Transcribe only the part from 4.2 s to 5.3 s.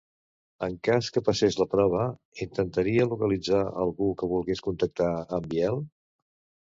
que volgués contractar